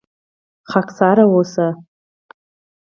[0.71, 1.69] خاکسار اوسئ